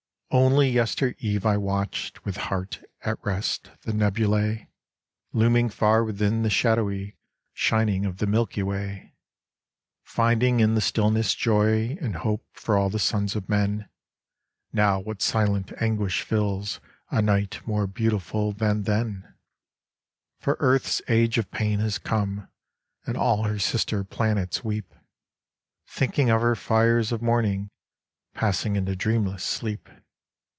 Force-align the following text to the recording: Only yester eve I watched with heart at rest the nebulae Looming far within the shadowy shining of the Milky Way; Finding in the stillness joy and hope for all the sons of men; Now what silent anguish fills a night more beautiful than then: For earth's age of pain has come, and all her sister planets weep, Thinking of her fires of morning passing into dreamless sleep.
Only 0.33 0.69
yester 0.69 1.13
eve 1.19 1.45
I 1.45 1.57
watched 1.57 2.23
with 2.23 2.37
heart 2.47 2.81
at 3.01 3.19
rest 3.21 3.69
the 3.81 3.91
nebulae 3.91 4.69
Looming 5.33 5.67
far 5.67 6.05
within 6.05 6.41
the 6.43 6.49
shadowy 6.49 7.17
shining 7.51 8.05
of 8.05 8.19
the 8.19 8.25
Milky 8.25 8.63
Way; 8.63 9.13
Finding 10.03 10.61
in 10.61 10.73
the 10.73 10.79
stillness 10.79 11.35
joy 11.35 11.97
and 11.99 12.15
hope 12.15 12.45
for 12.53 12.77
all 12.77 12.89
the 12.89 12.97
sons 12.97 13.35
of 13.35 13.49
men; 13.49 13.89
Now 14.71 15.01
what 15.01 15.21
silent 15.21 15.73
anguish 15.81 16.21
fills 16.21 16.79
a 17.09 17.21
night 17.21 17.59
more 17.65 17.85
beautiful 17.85 18.53
than 18.53 18.83
then: 18.83 19.33
For 20.39 20.55
earth's 20.61 21.01
age 21.09 21.37
of 21.39 21.51
pain 21.51 21.79
has 21.81 21.97
come, 21.97 22.47
and 23.05 23.17
all 23.17 23.43
her 23.43 23.59
sister 23.59 24.05
planets 24.05 24.63
weep, 24.63 24.95
Thinking 25.89 26.29
of 26.29 26.39
her 26.39 26.55
fires 26.55 27.11
of 27.11 27.21
morning 27.21 27.69
passing 28.33 28.77
into 28.77 28.95
dreamless 28.95 29.43
sleep. 29.43 29.89